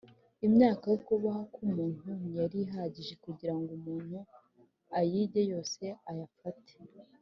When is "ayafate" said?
6.09-6.73